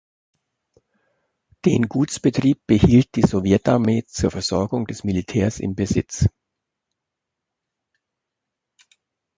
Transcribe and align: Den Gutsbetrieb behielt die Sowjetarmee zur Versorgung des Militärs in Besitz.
Den 1.63 1.87
Gutsbetrieb 1.87 2.65
behielt 2.65 3.13
die 3.13 3.21
Sowjetarmee 3.21 4.03
zur 4.07 4.31
Versorgung 4.31 4.87
des 4.87 5.03
Militärs 5.03 5.59
in 5.59 5.75
Besitz. 5.75 6.27